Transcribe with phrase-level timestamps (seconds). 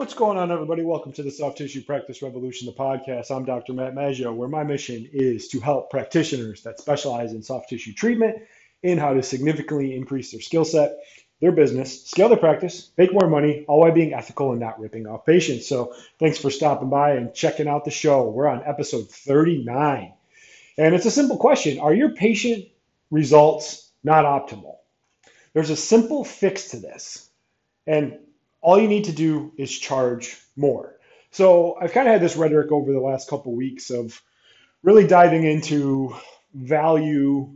[0.00, 0.82] What's going on, everybody?
[0.82, 3.30] Welcome to the Soft Tissue Practice Revolution, the podcast.
[3.30, 3.74] I'm Dr.
[3.74, 8.38] Matt Maggio, where my mission is to help practitioners that specialize in soft tissue treatment
[8.82, 11.00] in how to significantly increase their skill set,
[11.42, 15.06] their business, scale their practice, make more money, all while being ethical and not ripping
[15.06, 15.66] off patients.
[15.68, 18.26] So, thanks for stopping by and checking out the show.
[18.30, 20.14] We're on episode 39.
[20.78, 22.64] And it's a simple question Are your patient
[23.10, 24.76] results not optimal?
[25.52, 27.28] There's a simple fix to this.
[27.86, 28.18] And
[28.60, 30.96] all you need to do is charge more.
[31.30, 34.20] So I've kind of had this rhetoric over the last couple of weeks of
[34.82, 36.16] really diving into
[36.54, 37.52] value,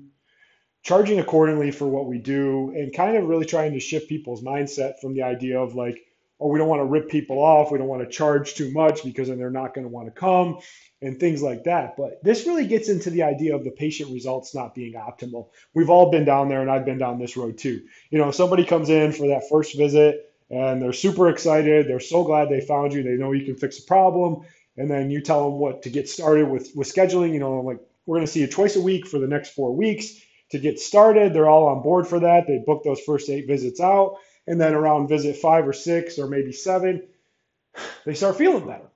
[0.83, 5.01] charging accordingly for what we do, and kind of really trying to shift people's mindset
[5.01, 5.98] from the idea of like,
[6.41, 9.05] oh, we don't want to rip people off, we don't want to charge too much
[9.05, 10.59] because then they're not going to want to come,
[11.01, 11.97] and things like that.
[11.97, 15.48] But this really gets into the idea of the patient results not being optimal.
[15.75, 17.83] We've all been down there, and I've been down this road too.
[18.11, 21.89] You know, somebody comes in for that first visit and they're super excited.
[21.89, 23.03] They're so glad they found you.
[23.03, 24.45] They know you can fix a problem.
[24.77, 27.33] And then you tell them what to get started with with scheduling.
[27.33, 29.75] You know, like we're going to see you twice a week for the next four
[29.75, 31.33] weeks to get started.
[31.33, 32.47] They're all on board for that.
[32.47, 36.27] They book those first eight visits out, and then around visit five or six or
[36.27, 37.06] maybe seven,
[38.05, 38.89] they start feeling better,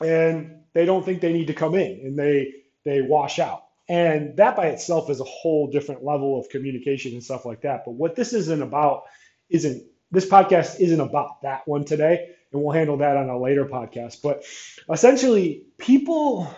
[0.00, 3.64] and they don't think they need to come in, and they they wash out.
[3.88, 7.82] And that by itself is a whole different level of communication and stuff like that.
[7.84, 9.02] But what this isn't about
[9.50, 13.64] isn't this podcast isn't about that one today, and we'll handle that on a later
[13.64, 14.22] podcast.
[14.22, 14.44] But
[14.90, 16.54] essentially, people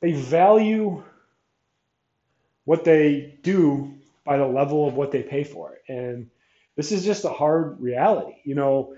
[0.00, 1.02] they value
[2.64, 3.94] what they do
[4.24, 6.28] by the level of what they pay for it, and
[6.76, 8.34] this is just a hard reality.
[8.44, 8.96] You know,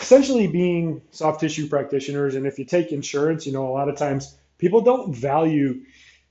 [0.00, 3.96] essentially being soft tissue practitioners, and if you take insurance, you know, a lot of
[3.96, 5.82] times people don't value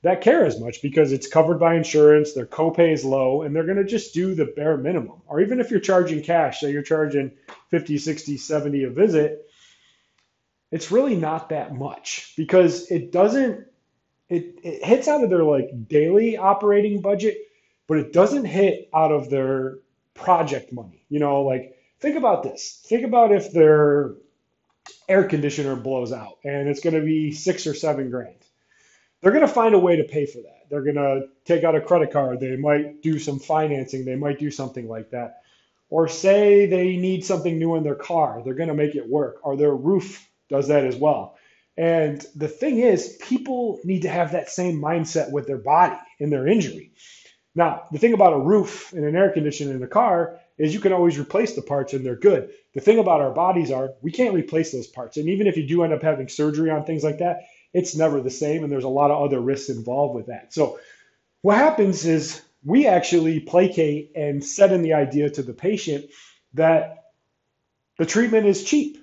[0.03, 3.65] that care as much because it's covered by insurance, their copay is low, and they're
[3.65, 5.21] going to just do the bare minimum.
[5.27, 7.31] Or even if you're charging cash, say you're charging
[7.69, 9.47] 50, 60, 70 a visit,
[10.71, 13.67] it's really not that much because it doesn't
[14.29, 17.37] it, it hits out of their like daily operating budget,
[17.87, 19.79] but it doesn't hit out of their
[20.13, 21.03] project money.
[21.09, 22.81] You know, like think about this.
[22.87, 24.13] Think about if their
[25.09, 28.35] air conditioner blows out and it's going to be six or seven grand
[29.21, 30.69] they're going to find a way to pay for that.
[30.69, 32.39] They're going to take out a credit card.
[32.39, 34.05] They might do some financing.
[34.05, 35.41] They might do something like that.
[35.89, 38.41] Or say they need something new in their car.
[38.43, 39.39] They're going to make it work.
[39.43, 41.35] Or their roof does that as well.
[41.77, 46.31] And the thing is, people need to have that same mindset with their body and
[46.31, 46.91] their injury.
[47.53, 50.79] Now, the thing about a roof and an air conditioner in a car is you
[50.79, 52.51] can always replace the parts and they're good.
[52.73, 55.17] The thing about our bodies are we can't replace those parts.
[55.17, 57.41] And even if you do end up having surgery on things like that,
[57.73, 58.63] it's never the same.
[58.63, 60.53] And there's a lot of other risks involved with that.
[60.53, 60.79] So
[61.41, 66.05] what happens is we actually placate and set in the idea to the patient
[66.53, 67.05] that
[67.97, 68.97] the treatment is cheap.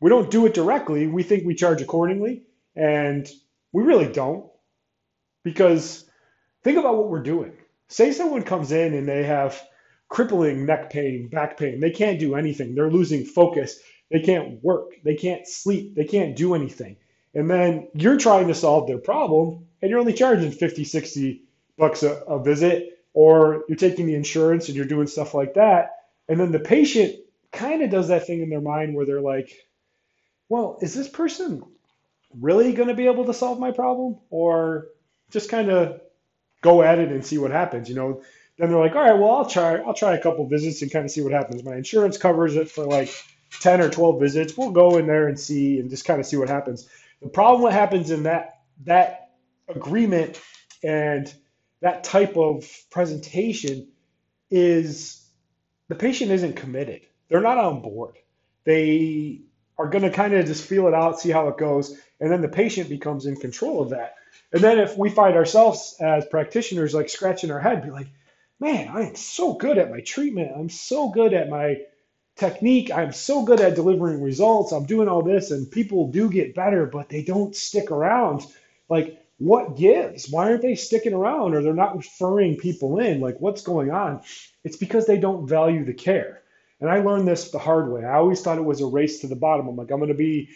[0.00, 1.06] We don't do it directly.
[1.06, 2.44] We think we charge accordingly,
[2.74, 3.28] and
[3.72, 4.46] we really don't.
[5.42, 6.04] Because
[6.64, 7.52] think about what we're doing.
[7.88, 9.60] Say someone comes in and they have
[10.08, 11.80] crippling neck pain, back pain.
[11.80, 12.74] They can't do anything.
[12.74, 13.78] They're losing focus.
[14.10, 14.92] They can't work.
[15.04, 15.94] They can't sleep.
[15.94, 16.96] They can't do anything
[17.34, 21.42] and then you're trying to solve their problem and you're only charging 50 60
[21.78, 25.92] bucks a, a, visit or you're taking the insurance and you're doing stuff like that.
[26.28, 27.16] And then the patient
[27.52, 29.52] kind of does that thing in their mind where they're like
[30.48, 31.62] well is this person
[32.38, 34.86] really going to be able to solve my problem or
[35.32, 36.00] just kind of
[36.60, 38.22] go at it and see what happens you know?
[38.58, 41.04] Then they're like all right well i'll try i'll try a couple visits and kind
[41.04, 41.64] of see what happens.
[41.64, 43.12] My insurance covers it for like
[43.60, 44.56] 10 or 12 visits.
[44.56, 46.88] We'll go in there and see and just kind of see what happens
[47.22, 49.30] the problem what happens in that that
[49.68, 50.40] agreement
[50.82, 51.32] and
[51.80, 53.88] that type of presentation
[54.50, 55.26] is
[55.88, 57.02] the patient isn't committed.
[57.28, 58.16] They're not on board.
[58.64, 59.42] They
[59.78, 62.42] are going to kind of just feel it out, see how it goes, and then
[62.42, 64.16] the patient becomes in control of that.
[64.52, 68.08] And then if we find ourselves as practitioners like scratching our head, be like,
[68.58, 70.52] man, I am so good at my treatment.
[70.54, 71.76] I'm so good at my
[72.40, 72.90] technique.
[72.90, 74.72] I'm so good at delivering results.
[74.72, 78.44] I'm doing all this, and people do get better, but they don't stick around.
[78.88, 80.28] Like, what gives?
[80.30, 83.20] Why aren't they sticking around or they're not referring people in?
[83.20, 84.22] Like, what's going on?
[84.64, 86.42] It's because they don't value the care.
[86.80, 88.04] And I learned this the hard way.
[88.04, 89.68] I always thought it was a race to the bottom.
[89.68, 90.50] I'm like, I'm going to be,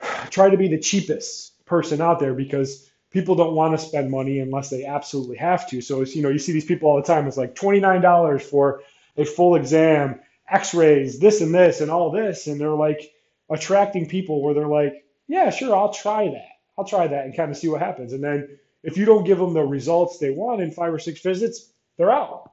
[0.30, 4.40] try to be the cheapest person out there because people don't want to spend money
[4.40, 5.80] unless they absolutely have to.
[5.80, 7.26] So it's, you know, you see these people all the time.
[7.26, 8.82] It's like $29 for
[9.16, 12.46] a full exam x-rays, this and this and all this.
[12.46, 13.12] And they're like
[13.50, 16.48] attracting people where they're like, yeah, sure, I'll try that.
[16.78, 18.12] I'll try that and kind of see what happens.
[18.12, 21.20] And then if you don't give them the results they want in five or six
[21.20, 22.50] visits, they're out.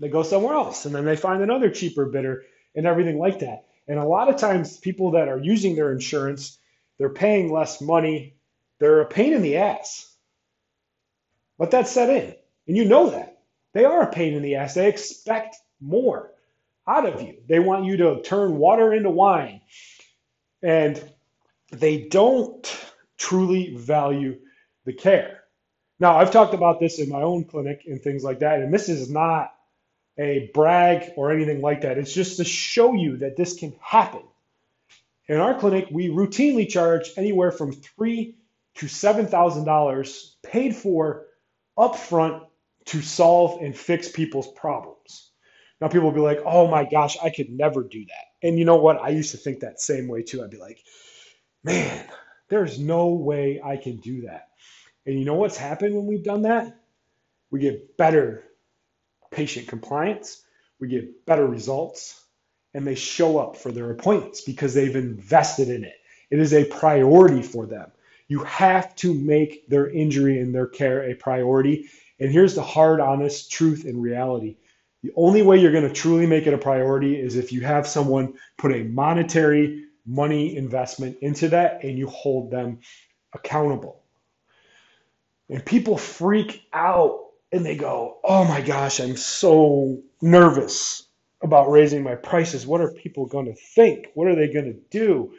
[0.00, 0.84] They go somewhere else.
[0.84, 2.44] And then they find another cheaper bidder
[2.74, 3.64] and everything like that.
[3.88, 6.58] And a lot of times, people that are using their insurance,
[6.98, 8.34] they're paying less money.
[8.78, 10.12] They're a pain in the ass.
[11.58, 12.34] Let that set in.
[12.66, 13.38] And you know that.
[13.72, 14.74] They are a pain in the ass.
[14.74, 16.32] They expect more
[16.88, 17.38] out of you.
[17.48, 19.60] They want you to turn water into wine.
[20.62, 21.02] And
[21.70, 22.66] they don't
[23.18, 24.38] truly value
[24.84, 25.40] the care.
[25.98, 28.88] Now, I've talked about this in my own clinic and things like that, and this
[28.88, 29.52] is not
[30.18, 31.98] a brag or anything like that.
[31.98, 34.22] It's just to show you that this can happen.
[35.28, 38.36] In our clinic, we routinely charge anywhere from three
[38.76, 41.26] to seven thousand dollars paid for
[41.78, 42.46] upfront
[42.86, 45.30] to solve and fix people's problems.
[45.80, 48.64] Now people will be like, "Oh my gosh, I could never do that." And you
[48.64, 49.00] know what?
[49.00, 50.42] I used to think that same way too.
[50.42, 50.78] I'd be like,
[51.64, 52.06] "Man,
[52.48, 54.48] there's no way I can do that."
[55.06, 56.78] And you know what's happened when we've done that?
[57.50, 58.44] We get better
[59.30, 60.42] patient compliance,
[60.80, 62.24] we get better results,
[62.74, 65.94] and they show up for their appointments because they've invested in it.
[66.30, 67.90] It is a priority for them.
[68.28, 71.88] You have to make their injury and their care a priority.
[72.18, 74.56] And here's the hard, honest truth and reality.
[75.02, 77.86] The only way you're going to truly make it a priority is if you have
[77.86, 82.80] someone put a monetary money investment into that and you hold them
[83.32, 84.02] accountable.
[85.48, 87.20] And people freak out
[87.52, 91.06] and they go, oh my gosh, I'm so nervous
[91.42, 92.66] about raising my prices.
[92.66, 94.08] What are people going to think?
[94.14, 95.34] What are they going to do?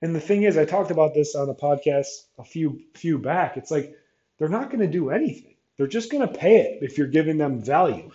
[0.00, 2.06] And the thing is, I talked about this on a podcast
[2.38, 3.56] a few few back.
[3.56, 3.94] It's like
[4.38, 5.56] they're not going to do anything.
[5.76, 8.10] They're just going to pay it if you're giving them value.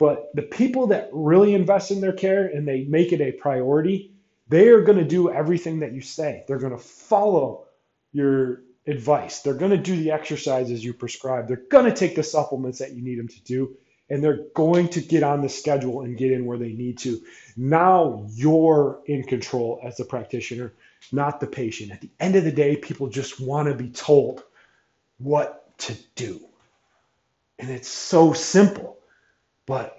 [0.00, 4.14] But the people that really invest in their care and they make it a priority,
[4.48, 6.42] they are going to do everything that you say.
[6.48, 7.66] They're going to follow
[8.10, 9.40] your advice.
[9.40, 11.48] They're going to do the exercises you prescribe.
[11.48, 13.76] They're going to take the supplements that you need them to do.
[14.08, 17.20] And they're going to get on the schedule and get in where they need to.
[17.54, 20.72] Now you're in control as a practitioner,
[21.12, 21.92] not the patient.
[21.92, 24.42] At the end of the day, people just want to be told
[25.18, 26.40] what to do.
[27.58, 28.96] And it's so simple,
[29.70, 29.96] but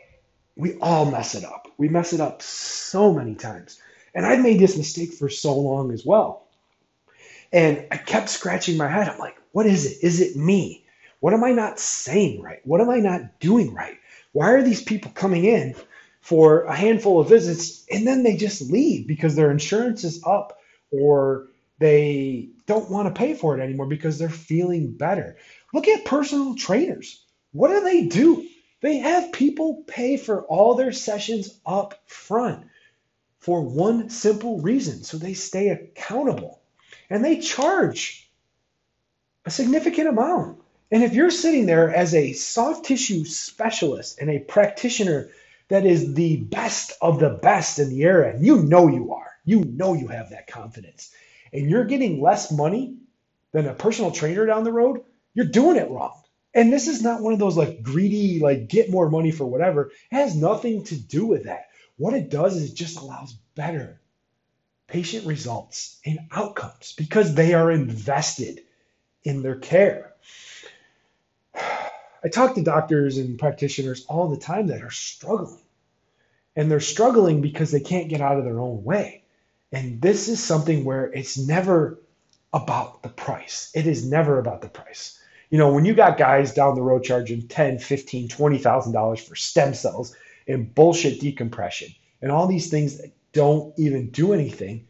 [0.58, 1.70] we all mess it up.
[1.78, 3.80] We mess it up so many times.
[4.14, 6.46] And I've made this mistake for so long as well.
[7.54, 9.08] And I kept scratching my head.
[9.08, 10.06] I'm like, what is it?
[10.06, 10.86] Is it me?
[11.22, 12.60] What am I not saying right?
[12.66, 13.96] What am I not doing right?
[14.34, 15.74] Why are these people coming in
[16.20, 20.60] for a handful of visits and then they just leave because their insurance is up
[20.92, 21.48] or
[21.80, 25.38] they don't want to pay for it anymore because they're feeling better?
[25.74, 27.24] Look at personal trainers.
[27.54, 28.46] What do they do?
[28.82, 32.66] They have people pay for all their sessions up front
[33.40, 36.62] for one simple reason so they stay accountable
[37.10, 38.30] and they charge
[39.46, 40.60] a significant amount.
[40.92, 45.30] And if you're sitting there as a soft tissue specialist and a practitioner
[45.70, 49.32] that is the best of the best in the area, and you know you are,
[49.46, 51.12] you know you have that confidence,
[51.54, 52.98] and you're getting less money
[53.54, 55.02] than a personal trainer down the road,
[55.34, 56.21] you're doing it wrong.
[56.54, 59.92] And this is not one of those like greedy, like get more money for whatever.
[60.12, 61.68] It has nothing to do with that.
[61.98, 64.02] What it does is it just allows better
[64.92, 68.62] patient results and outcomes because they are invested
[69.24, 70.14] in their care.
[72.24, 75.62] I talk to doctors and practitioners all the time that are struggling.
[76.56, 79.24] And they're struggling because they can't get out of their own way.
[79.72, 81.98] And this is something where it's never
[82.54, 83.72] about the price.
[83.74, 85.18] It is never about the price.
[85.52, 89.36] You know, when you got guys down the road charging 10, 15, 20,000 dollars for
[89.36, 90.16] stem cells
[90.48, 91.90] and bullshit decompression
[92.22, 94.88] and all these things that don't even do anything,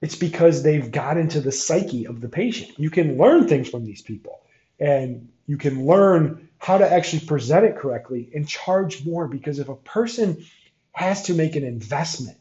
[0.00, 2.78] it's because they've got into the psyche of the patient.
[2.78, 4.40] You can learn things from these people
[4.80, 9.68] and you can learn how to actually present it correctly and charge more because if
[9.68, 10.44] a person
[10.92, 12.36] has to make an investment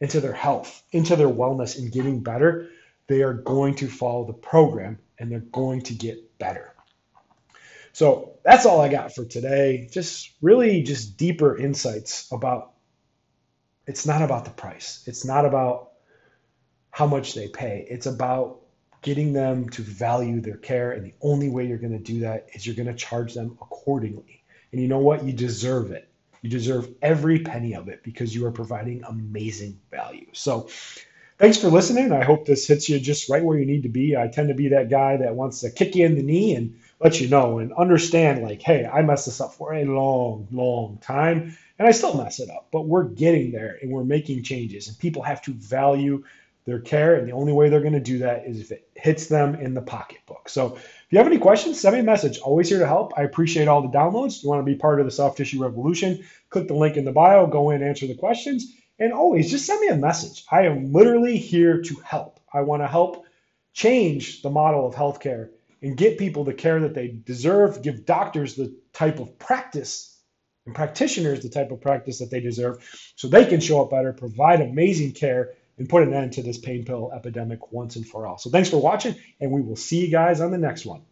[0.00, 2.68] into their health, into their wellness and getting better,
[3.10, 6.72] they are going to follow the program and they're going to get better.
[7.92, 9.88] So that's all I got for today.
[9.90, 12.70] Just really just deeper insights about
[13.88, 15.02] it's not about the price.
[15.08, 15.90] It's not about
[16.92, 17.84] how much they pay.
[17.90, 18.60] It's about
[19.02, 20.92] getting them to value their care.
[20.92, 23.58] And the only way you're going to do that is you're going to charge them
[23.60, 24.44] accordingly.
[24.70, 25.24] And you know what?
[25.24, 26.08] You deserve it.
[26.42, 30.28] You deserve every penny of it because you are providing amazing value.
[30.32, 30.68] So,
[31.40, 32.12] thanks for listening.
[32.12, 34.14] I hope this hits you just right where you need to be.
[34.14, 36.78] I tend to be that guy that wants to kick you in the knee and
[37.00, 40.98] let you know and understand, like, hey, I messed this up for a long, long
[40.98, 44.88] time and I still mess it up, but we're getting there and we're making changes.
[44.88, 46.24] And people have to value
[46.66, 47.14] their care.
[47.14, 49.72] And the only way they're going to do that is if it hits them in
[49.72, 50.50] the pocketbook.
[50.50, 52.38] So if you have any questions, send me a message.
[52.40, 53.14] Always here to help.
[53.16, 54.36] I appreciate all the downloads.
[54.36, 57.06] If you want to be part of the soft tissue revolution, click the link in
[57.06, 58.74] the bio, go in, answer the questions.
[59.00, 60.44] And always just send me a message.
[60.50, 62.38] I am literally here to help.
[62.52, 63.24] I want to help
[63.72, 65.48] change the model of healthcare
[65.82, 70.18] and get people the care that they deserve, give doctors the type of practice
[70.66, 74.12] and practitioners the type of practice that they deserve so they can show up better,
[74.12, 78.26] provide amazing care, and put an end to this pain pill epidemic once and for
[78.26, 78.36] all.
[78.36, 81.02] So thanks for watching, and we will see you guys on the next one.